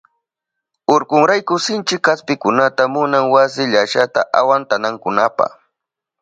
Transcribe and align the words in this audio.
Urkunrayku 0.93 1.55
sinchi 1.65 1.95
kaspikunata 2.05 2.83
munan 2.93 3.25
wasi 3.33 3.63
llashata 3.71 4.21
awantanankunapa. 4.39 5.45